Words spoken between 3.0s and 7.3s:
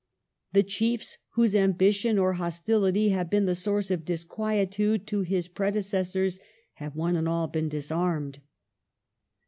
have been the source of disquietude to his predecessors, have one and